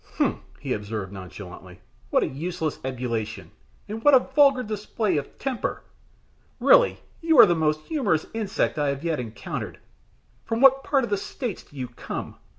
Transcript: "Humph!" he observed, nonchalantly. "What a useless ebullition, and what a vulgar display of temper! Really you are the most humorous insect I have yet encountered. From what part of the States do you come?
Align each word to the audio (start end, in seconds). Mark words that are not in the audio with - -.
"Humph!" 0.17 0.39
he 0.59 0.73
observed, 0.73 1.11
nonchalantly. 1.13 1.79
"What 2.09 2.23
a 2.23 2.27
useless 2.27 2.79
ebullition, 2.83 3.51
and 3.87 4.03
what 4.03 4.15
a 4.15 4.19
vulgar 4.33 4.63
display 4.63 5.17
of 5.17 5.37
temper! 5.37 5.83
Really 6.59 7.01
you 7.21 7.37
are 7.37 7.45
the 7.45 7.53
most 7.53 7.81
humorous 7.81 8.25
insect 8.33 8.79
I 8.79 8.87
have 8.89 9.03
yet 9.03 9.19
encountered. 9.19 9.77
From 10.43 10.59
what 10.59 10.83
part 10.83 11.03
of 11.03 11.11
the 11.11 11.17
States 11.17 11.61
do 11.61 11.75
you 11.75 11.87
come? 11.87 12.37